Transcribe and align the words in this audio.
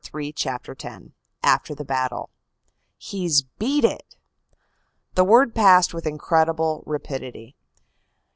19 0.11 0.33
CHAPTER 0.35 0.75
X 0.81 1.03
AFTER 1.43 1.75
THE 1.75 1.85
BATTLE 1.85 2.31
TJfE 2.99 3.25
S 3.29 3.43
beat 3.59 3.83
it!" 3.85 4.15
The 5.13 5.23
word 5.23 5.53
passed 5.53 5.93
with 5.93 6.07
incredible 6.07 6.83
I 6.87 6.89
rapidity. 6.89 7.55